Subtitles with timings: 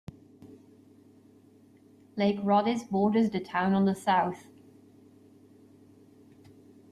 [2.17, 4.47] Lake Rhodhiss borders the town on the south.